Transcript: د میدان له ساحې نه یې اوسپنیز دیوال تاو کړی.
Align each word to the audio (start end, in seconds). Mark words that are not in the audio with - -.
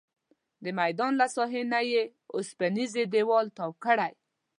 د 0.63 0.65
میدان 0.79 1.11
له 1.21 1.27
ساحې 1.35 1.61
نه 1.73 1.79
یې 1.91 2.03
اوسپنیز 2.35 2.91
دیوال 3.13 3.45
تاو 3.57 3.71
کړی. 3.85 4.13